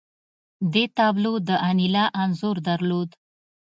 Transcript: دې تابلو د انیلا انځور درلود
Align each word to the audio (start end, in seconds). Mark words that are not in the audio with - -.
دې 0.73 0.83
تابلو 0.97 1.33
د 1.47 1.49
انیلا 1.69 2.05
انځور 2.21 2.57
درلود 2.67 3.09